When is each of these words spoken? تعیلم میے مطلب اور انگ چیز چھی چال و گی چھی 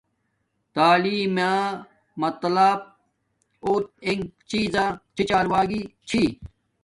تعیلم 0.75 1.33
میے 1.35 1.55
مطلب 2.23 2.79
اور 3.65 3.81
انگ 4.07 4.23
چیز 4.49 4.75
چھی 5.15 5.23
چال 5.29 5.45
و 5.51 5.53
گی 5.69 5.81
چھی 6.09 6.23